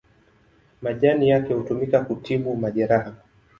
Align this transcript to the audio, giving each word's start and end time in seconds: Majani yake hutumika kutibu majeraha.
Majani 0.81 1.29
yake 1.29 1.53
hutumika 1.53 1.99
kutibu 2.05 2.55
majeraha. 2.55 3.13